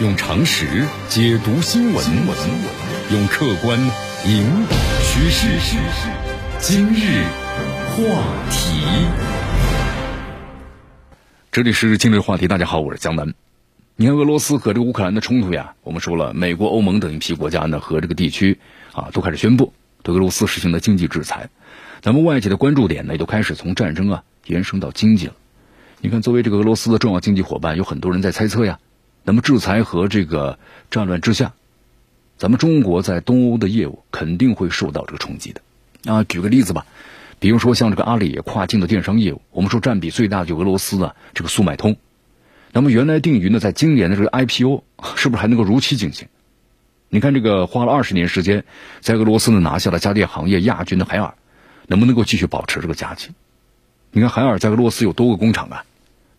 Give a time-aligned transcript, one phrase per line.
[0.00, 2.04] 用常识解读新闻，
[3.10, 3.76] 用客观
[4.24, 5.48] 引导趋势。
[6.60, 7.24] 今日
[7.90, 8.04] 话
[8.48, 8.80] 题，
[11.50, 12.46] 这里是今日话题。
[12.46, 13.34] 大家好，我是江南。
[13.96, 18.60] 你看俄罗斯和这个乌克兰的冲突呀，我们说了，美国、欧盟等一批国家呢和这个地区
[18.92, 19.72] 啊都开始宣布
[20.04, 21.50] 对俄罗斯实行的经济制裁。
[22.02, 25.32] 咱们外界的关注点呢也都开始从战争啊延伸到经济了。
[26.00, 28.78] 你看，作为这个俄罗斯的重要经济伙伴，有很多人在猜测呀。
[29.28, 30.58] 那么制裁和这个
[30.90, 31.52] 战乱之下，
[32.38, 35.60] 咱们中国在东欧的业务肯定会受到这个冲击的。
[36.10, 36.86] 啊，举个例子吧，
[37.38, 41.98] 比如说像这个阿里跨境的电商业务，我们说占比最大的就俄罗斯的这个速卖通。
[42.72, 44.82] 那么原来定于呢，在今年的这个 IPO
[45.16, 46.28] 是不是还能够如期进行？
[47.10, 48.64] 你看这个花了二十年时间，
[49.02, 51.34] 在俄罗斯呢拿下了家电行业亚军的海尔，
[51.86, 53.28] 能不能够继续保持这个佳绩？
[54.10, 55.84] 你看海尔在俄罗斯有多个工厂啊，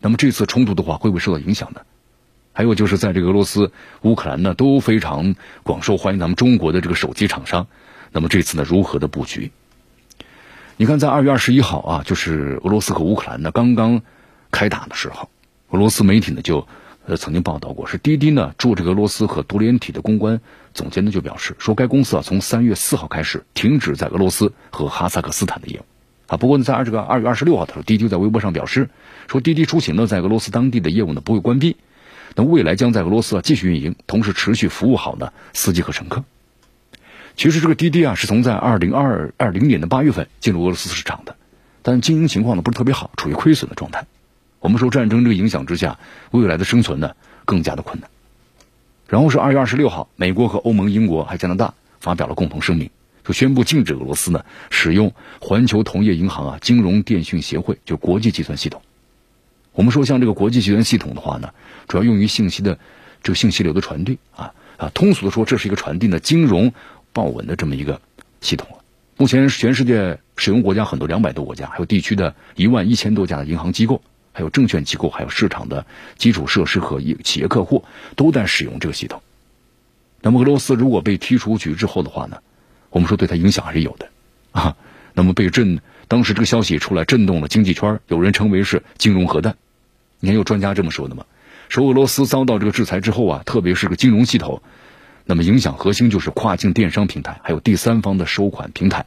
[0.00, 1.82] 那么这次冲突的话会不会受到影响呢？
[2.52, 3.72] 还有就是在这个俄罗斯、
[4.02, 7.68] 乌克兰呢都非常广受欢迎，咱们中国的这个手机厂商，
[8.12, 9.52] 那么这次呢如何的布局？
[10.76, 14.02] 你看，在二月二十一号啊，就是俄罗斯和乌克兰呢刚刚
[14.50, 15.30] 开打的时候，
[15.70, 16.66] 俄罗斯媒体呢就
[17.06, 20.40] 呃曾经报道过，是滴滴呢驻这个俄罗斯和独联体的公关
[20.74, 25.84] 总监呢就表示说，该公司啊从三月四号开始停止在俄罗斯和哈萨克斯坦的业务
[26.26, 26.36] 啊。
[26.36, 28.90] 不过呢，在二这个二月二十六号的时候，滴滴在微博上表示
[29.28, 31.76] 说，滴滴出行呢在俄罗斯当地的业务呢不会关闭。
[32.34, 36.24] 那未来将在俄罗斯啊继续运营，同时持续服务好呢司机和乘客。
[37.36, 41.36] 其实这个滴滴啊是从在二零二二零年的八月份进入俄罗斯市场的，
[41.82, 44.06] 但经营情况呢不是特别好，处于亏损的状态。
[44.58, 45.98] 我们说战争这个影响之下，
[46.32, 47.12] 未来的生存呢
[47.46, 48.10] 更加的困难。
[49.08, 52.90] 然后是二月二十六号，美国和欧盟、英国还加拿大发表了共同声明，
[53.24, 58.82] 就宣布禁止俄罗斯呢使用环球同业银行啊金融电讯协会就国际计算系统。
[59.72, 61.50] 我们说，像这个国际计算系统的话呢，
[61.88, 62.78] 主要用于信息的
[63.22, 66.72] 这个信息流的传递啊啊，通俗的说，这是一个传递的金融
[67.12, 68.00] 报文的这么一个
[68.40, 68.66] 系统
[69.16, 74.02] 目前全世界使用国家很多，两百多国家，还有地区的一万一千多家的银行机构，
[74.32, 77.84] 还有证券机构，还有市场的基础设施和企业客户
[78.16, 79.22] 都在使用这个系统。
[80.22, 82.38] 那么俄罗斯如果被踢出局之后的话呢，
[82.88, 84.08] 我们说对它影响还是有的
[84.52, 84.76] 啊。
[85.20, 89.54] 那么被震，当时这个消息出来震动了经济圈，有人称为是金融核弹。
[90.18, 91.26] 你看有专家这么说的吗？
[91.68, 94.62] 说俄罗斯遭到这个制裁之后啊，特别是个金融系统，
[95.26, 99.04] 那么影响核心就是跨境电商平台，还有第三方的收款平台。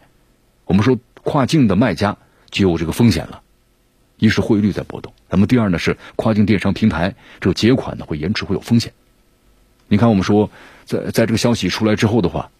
[0.65, 2.15] 我们说跨境的卖家
[2.51, 3.41] 就有这个风险了，
[4.19, 8.93] 一是汇率在波动，那么第二呢是跨境电商平台这个结款呢会延迟，会有风险。
[9.87, 10.51] 你看我们说
[10.85, 12.51] 在在这个消息出来之后的话，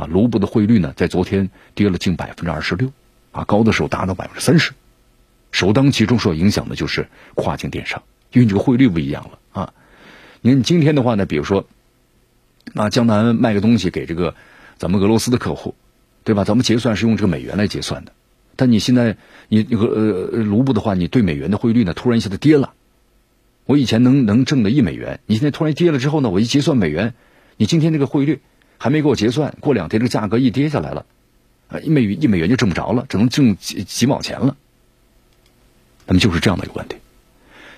[0.00, 2.90] 啊卢布的汇率呢在昨天跌了近百分之二十六，
[3.32, 4.72] 啊高的时候达到百分之三十。
[5.52, 8.02] 首当其冲受影响的就是跨境电商，
[8.32, 9.74] 因为这个汇率不一样了啊。
[10.40, 11.66] 你看你今天的话呢，比如说，
[12.74, 14.34] 啊江南卖个东西给这个
[14.78, 15.74] 咱们俄罗斯的客户，
[16.24, 16.44] 对吧？
[16.44, 18.12] 咱们结算是用这个美元来结算的，
[18.56, 19.18] 但你现在
[19.48, 22.72] 你那个呃卢布的话，你对美元的汇率呢突然一下子跌了。
[23.66, 27.12] 我以前能能挣的一美元，你现在突然跌了之后呢，我一结算美元，
[27.56, 28.40] 你今天这个汇率
[28.82, 31.04] 还没给我结算，过两天这个价格一跌下来了，
[31.68, 34.56] 啊一美元一美元就挣不着了，只能挣几几毛钱了。
[36.06, 36.96] 那么就是这样的一个问题。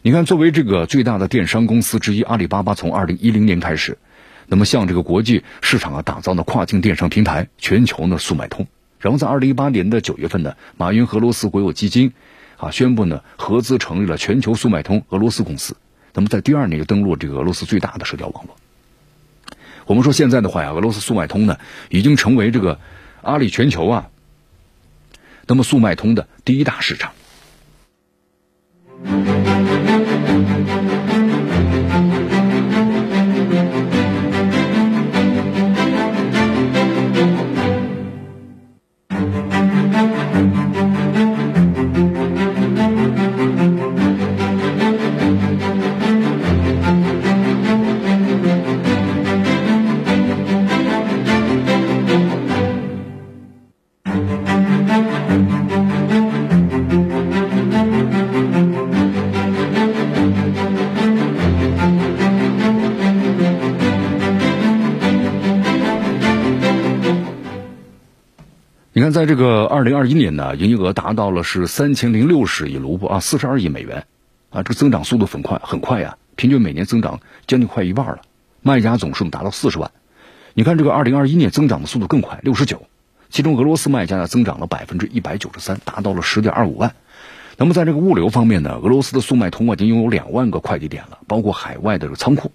[0.03, 3.99] 你看，作为这个最大的电商公司之一，阿里巴巴从二零一零年开始，
[4.47, 8.69] 那么向这个国际市场啊打造的跨境电商平台全球呢速卖通。
[9.01, 12.13] 然后在二零一八年的九月份呢，马云俄罗斯国有基金
[12.59, 15.77] 啊宣布呢合资成立了全球速卖通俄罗斯公司。
[16.15, 18.55] 那么在第二年就登陆这个俄罗斯最大的社交网络。
[19.87, 21.59] 我们说现在的话呀，俄罗斯速卖通呢
[21.91, 22.79] 已经成为这个
[23.21, 24.11] 阿里全球啊，
[25.47, 27.13] 那么速卖通的第一大市场。
[69.03, 74.07] 你看，在这个二零二一年呢，营业额达到了是三千零六十亿卢布啊，四十二亿美元，
[74.49, 77.19] 啊，这个增长速度很快，很快呀，平均每年增长
[77.49, 78.21] 将近快一半了。
[78.61, 79.91] 卖家总数达到四十万。
[80.55, 82.87] 你看这个二零二一年增长的速度更快，六十九，
[83.29, 86.95] 其中俄罗斯卖家呢增长了百分之一百九十三，达到了十点二五万。
[87.57, 92.53] 那么在这个物流方面呢，俄罗斯的速卖通已经拥有两万个快递点了，包括海外的这个仓库。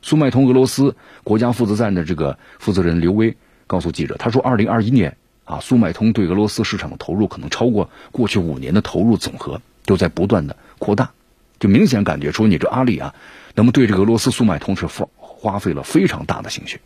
[0.00, 3.36] 速卖通俄罗斯国家负责站的这个负责人刘威
[3.66, 11.12] 告诉记者，他说，二零二一年啊，速卖通对俄罗斯市场的投入可能超过过去五年的投入总和，都在不断的扩大，
[11.58, 13.14] 就明显感觉出你这阿里啊，
[13.54, 16.80] 那么对这个俄罗斯速卖通是花花费了非常大的心血。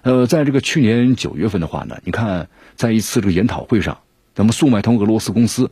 [0.00, 3.98] 呃，在这个去年九月份的话呢，你看在一次这个研讨会上，
[4.34, 5.70] 那么速卖通俄罗斯公司，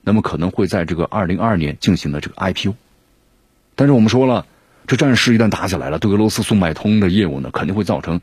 [0.00, 2.74] 那么可能会在这个二零二二年进行的这个 IPO，
[3.74, 4.46] 但是我们说了。
[4.86, 8.20] 这战事一旦打起来了，对俄罗斯速卖通的业务呢，肯定会造成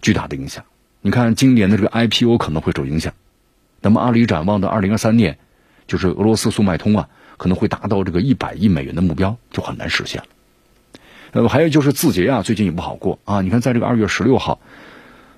[0.00, 0.64] 巨大的影响。
[1.06, 3.14] 你看，今年的这个 IPO 可能会受影响。
[3.80, 5.38] 那么，阿里展望的二零二三年，
[5.86, 10.26] 就是俄罗斯速卖通啊，可能会达到这个一百亿美元的目标，就很难实现了。
[11.30, 13.40] 呃，还有就是字节啊，最近也不好过啊。
[13.40, 14.58] 你看，在这个二月十六号，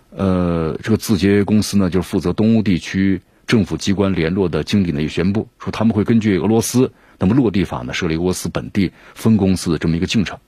[0.09, 10.39] 呃，这个字节公司呢，就是负责东欧地区政府机关联络的经理呢，也宣布说，他们会根据俄罗斯那么落地法呢，设立俄罗斯本地分公司的这么一个进程。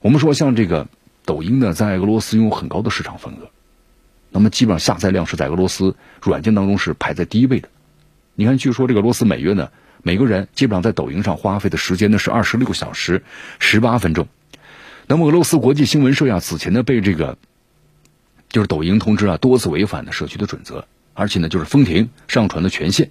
[0.00, 0.86] 我们说，像这个
[1.24, 3.50] 抖音呢，在俄罗斯拥有很高的市场份额，
[4.30, 7.68] 那么基本上下载量是在俄罗斯软件当中是排在第一位的。
[8.34, 9.70] 你看，据说这个俄罗斯每月呢，
[10.02, 13.22] 每个人基本上在抖音上花费的时间呢是二十六小时
[13.58, 14.28] 十八分钟。
[15.06, 17.38] 那么，俄罗斯国际新闻社呀，此前呢被这个
[18.48, 23.10] 就是抖音通知啊，多次违反了社区的准则，而且呢就是封停上传的权限。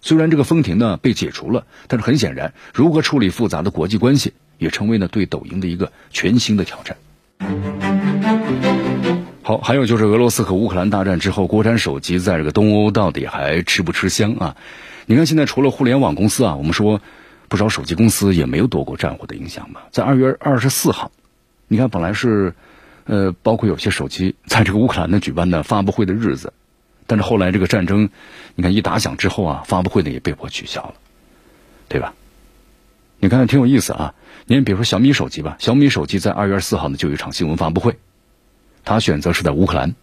[0.00, 4.32] 虽然这个封停呢被解除了，但是很显然，如何处理复杂的国际关系？
[4.58, 6.94] 也成为了对抖音的一个全新的挑战。
[9.50, 14.56] 好，还有就是俄罗斯和乌克兰大战之后，国产手机在这个东欧到底还吃不吃香啊？
[15.06, 17.00] 你看现在除了互联网公司啊，我们说
[17.48, 19.80] 不少手机公司也没有躲过战火的影响嘛。
[19.90, 21.10] 在二月二十四号，
[21.66, 22.54] 你看本来是
[23.06, 26.52] 呃，包括有些手机在这个乌克兰呢举办的发布会的日子，
[27.08, 28.08] 但是后来这个战争，
[28.54, 30.94] 你看一打响之后啊，发布会呢也被迫取消了，
[31.88, 32.14] 对吧？
[33.18, 34.14] 你看挺有意思啊。
[34.46, 37.96] 您比如说小米手机吧，小米手机在二月二十四号呢就有一场新闻发布会，
[38.84, 39.94] 他选择是在乌克兰。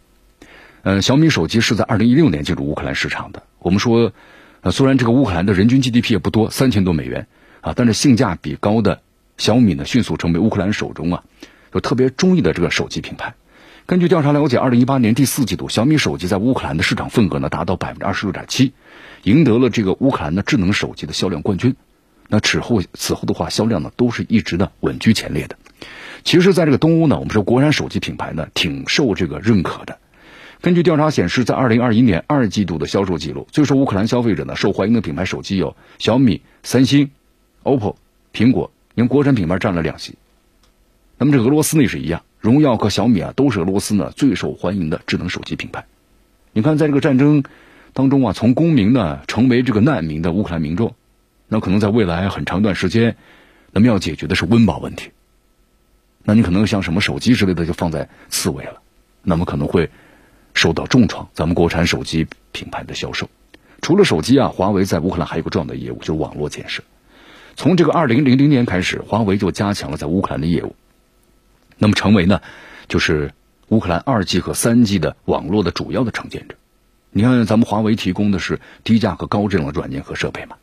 [0.84, 3.44] 呃，小米手机是在二零一六年进入乌克兰市场的。
[3.60, 4.14] 我们说，
[4.62, 7.28] 呃，虽然这个乌克兰的人均 GDP 也不多，三千多美元
[7.62, 9.02] 啊，但是性价比高的
[9.38, 11.24] 小米呢，迅速成为乌克兰手中啊
[11.74, 13.36] 有特别中意的这个手机品牌。
[13.86, 18.74] 根据调查了解，二零一八年第四季度，小米手机在乌克兰的市场份额呢达到百分之二十六点七，
[19.24, 21.76] 赢得了这个乌克兰的智能手机的销量冠军。
[22.30, 25.58] 那此后此后的话，销量呢都是一直的稳居前列的。
[26.24, 29.98] 其实，在这个东欧呢，我们说国产手机品牌呢挺受这个认可的。
[30.60, 37.12] 根据调查显示，在二零二一年二季度的销售记录，最受乌克兰消费者呢受欢迎的品牌手机有小米、三星、
[37.64, 37.96] OPPO、
[38.34, 40.16] 苹果，因为国产品牌占了两席。
[41.18, 45.86] 那么这俄罗斯呢也是一样，荣耀和小米啊都是俄罗斯呢最受欢迎的智能手机品牌。
[46.54, 47.44] 你看，在这个战争
[47.94, 50.94] 当中啊，从公民呢成为这个难民的乌克兰民众。
[51.48, 53.16] 那可能在未来很长一段时间，
[53.72, 55.12] 那么要解决的是温饱问题。
[56.30, 58.82] 那你可能像什么手机之类的就放在次位了，
[59.24, 59.90] 那么可能会
[60.54, 61.30] 受到重创。
[61.32, 63.30] 咱们国产手机品牌的销售，
[63.82, 66.84] 除了手机啊，华为在乌克兰还有个重要的业务，就是网络建设。
[67.56, 70.76] 从这个二零零零年开始，华为就加强了在乌克兰的业务，
[71.78, 72.42] 那么成为呢，
[72.90, 73.32] 就是
[73.70, 76.56] 乌克兰二 G 和三 G 的网络的主要的承建者。
[77.10, 80.58] 你看，咱们华为提供的是低价和高质量的软件和设备嘛。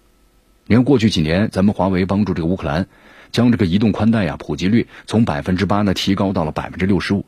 [0.67, 2.87] 你看，过去几年，咱们华为帮助这个乌克兰，
[3.35, 7.27] 将这个移动宽带呀普及率从百分之八呢提高到了百分之六十五。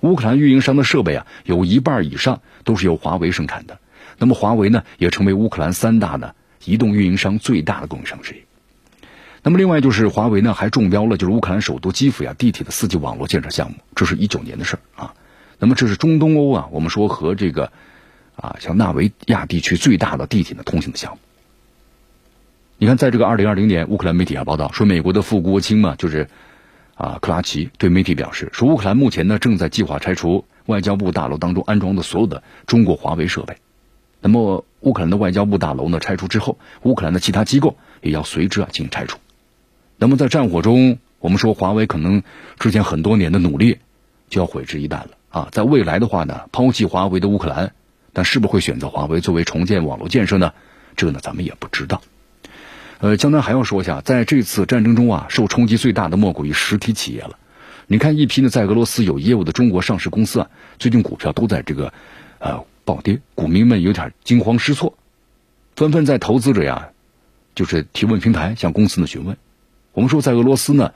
[0.00, 3.78] 乌克兰运营商的设备啊，有一半以上都是由华为生产的。
[4.18, 6.34] 那么，华为呢也成为乌克兰三大的
[6.66, 8.42] 移动运营商最大的供应商之一。
[9.42, 15.14] 那么，另外就是华为呢还中标了，就是乌克兰首都基辅呀地铁的四 G 网络建设项目，这是一九年的事儿啊。
[15.58, 17.72] 那么，这是中东欧啊，我们说和这个
[18.36, 21.18] 啊像纳维亚地区最大的地铁的通行的项目。
[22.78, 26.28] 你看，在这个二零二零年，乌克兰媒体啊报道说，美国的副国务卿嘛，就是
[26.94, 33.56] 啊克拉奇对媒体表示说，乌克兰目前呢正在计划拆除外交部大楼当中安装的所有的中国华为设备。
[34.20, 39.18] 那么，乌克兰的外交部大楼呢拆除之后，乌克兰的其他机构也要随之啊进行拆除。
[39.96, 42.22] 那么，在战火中，我们说华为可能
[42.58, 43.78] 之前很多年的努力
[44.28, 45.48] 就要毁之一旦了啊！
[45.50, 47.72] 在未来的话呢，抛弃华为的乌克兰，
[48.12, 50.52] 但是不会选择华为作为重建网络建设呢？
[50.94, 52.02] 这个呢，咱们也不知道。
[52.98, 57.38] 呃，江南还要说一下，在这次战争中啊，受冲击最大的莫过于实体企业了。
[57.86, 61.92] 你看，一批呢在俄罗斯有业务的中国上市公司啊，最近股票都在这个
[62.38, 64.94] 呃暴跌，股民们有点惊慌失措，
[65.76, 66.88] 纷纷在投资者呀，
[67.54, 69.36] 就是提问平台向公司呢询问。
[69.92, 70.92] 我们说，在俄罗斯呢，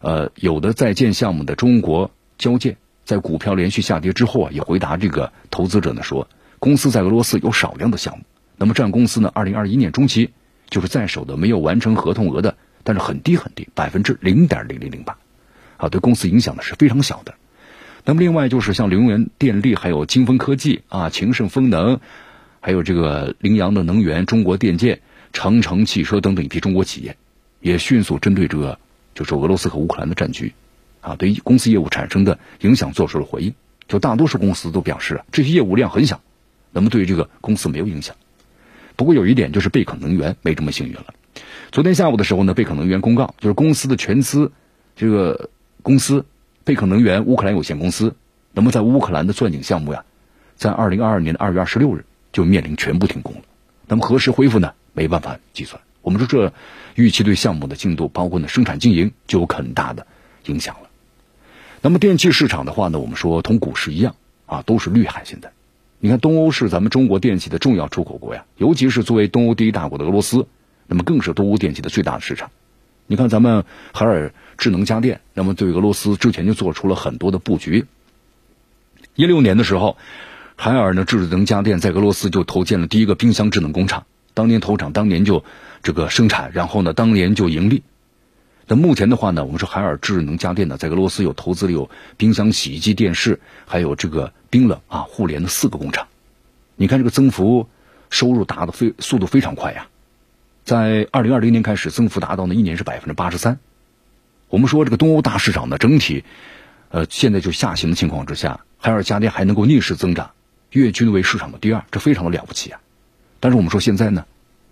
[0.00, 6.26] 呃，有的在建项目的中国交建，在股票连续下跌之后啊，也回答这个投资者呢说，
[6.58, 8.24] 公司在俄罗斯有少量的项目，
[8.56, 10.32] 那么占公司呢二零二一年中期。
[10.68, 15.16] 就是在手的没有完成合同额的，但是很低很低，百分之零点零零零八。
[15.76, 17.34] 啊，对公司影响呢是非常小的。
[18.04, 22.00] 那么另外就是像凌源电力，还有金风科技啊、秦盛风能，
[22.60, 25.00] 还有这个羚羊的能源、中国电建、
[25.32, 27.16] 长城汽车等等一批中国企业，
[27.60, 28.78] 也迅速针对这个
[29.14, 30.54] 就是俄罗斯和乌克兰的战局，
[31.00, 33.54] 啊，对公司业务产生的影响做出了回应。
[33.88, 36.20] 就大多数公司都表示，这些业务量很小，
[36.72, 38.16] 那么对这个公司没有影响。
[38.96, 41.14] 不过有一点就是贝肯能源没这么幸运了。
[41.70, 44.52] 昨天下午的时候呢，贝肯能源公告，就是公司的全资
[44.96, 45.50] 这个
[45.82, 46.24] 公司。
[46.64, 48.16] 贝肯能源乌克兰有限公司，
[48.52, 50.04] 那么在乌克兰的钻井项目呀，
[50.56, 53.42] 在二零二二年的二月二十六日就面临全部停工了。
[53.86, 54.72] 那么何时恢复呢？
[54.92, 55.80] 没办法计算。
[56.02, 56.52] 我们说这
[56.94, 60.06] 预期对项目的进度，包括呢生产经营，就有很大的
[60.46, 60.88] 影响了。
[61.82, 65.22] 那么电气市场的话呢，我们说同股市一样啊，都是绿海。
[65.24, 65.52] 现在，
[65.98, 70.46] 你看东欧是咱们中国电器的重要出口国呀，尤其是作为东欧第一大国的俄罗斯，
[70.86, 72.50] 那么更是东欧电器的最大的市场。
[73.06, 77.86] 你看咱们海尔智能家电，那么对俄罗斯之前就做出了很多的布局。
[79.14, 79.96] 一六年的时候，
[80.56, 85.44] 海尔呢智能家电在俄罗斯就投建了第一个冰箱智能工厂，当年投产，当年就
[85.82, 87.82] 这个生产，然后呢当年就盈利。
[88.68, 96.08] 那目前的话呢，我们说海尔智能家电呢在俄罗斯有投资了有冰箱、洗衣机、电视，还有这个冰冷啊互联的四个工厂。
[96.74, 97.68] 你看这个增幅，
[98.10, 99.86] 收入达的非速度非常快呀。
[100.64, 103.60] 在二零二零年开始，增幅达到呢一年是百分之八十三。
[104.48, 106.24] 我们说这个东欧大市场呢，整体，
[106.90, 110.32] 呃，现在就下行的情况之下，海尔家电还能够逆势增长，
[110.70, 112.80] 跃居为市场的第二，这非常的了不起啊。
[113.38, 114.26] 但是我们说现在呢，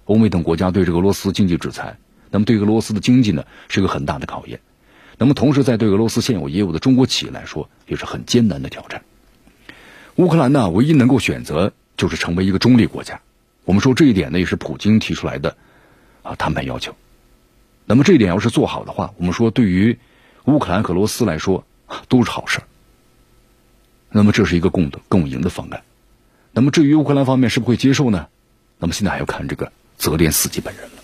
[0.07, 1.97] 欧美等国家对这个俄罗斯经济制裁，
[2.35, 4.59] 那么对俄罗斯的经济呢是一个很大的考验。
[5.19, 9.05] 那么同时，在对俄罗斯现有业务的中国企业来说，也是很艰难的挑战。
[10.17, 13.21] 乌克兰呢，唯一能够选择就是成为一个中立国家。
[13.65, 15.57] 我们说这一点呢，也是普京提出来的。
[16.25, 16.97] 啊，谈判要求，
[17.85, 19.99] 那么这一点要是做好的话，我们说对于
[20.47, 21.67] 乌克兰和俄罗斯来说
[22.09, 22.61] 都是好事
[24.11, 25.83] 那么这是一个共的共赢的方案。
[26.51, 28.27] 那么至于乌克兰方面是不会接受呢？
[28.79, 31.04] 那么现在还要看这个泽连斯基本人了。